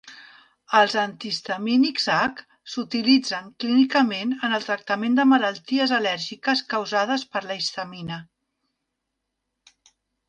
Els 0.77 0.93
antihistamínics 0.99 2.07
H 2.13 2.41
s'utilitzen 2.75 3.51
clínicament 3.65 4.33
en 4.49 4.55
el 4.59 4.65
tractament 4.71 5.19
de 5.21 5.27
malalties 5.35 5.93
al·lèrgiques 5.99 6.65
causades 6.75 7.27
per 7.37 7.43
la 7.53 7.59
histamina. 7.61 8.19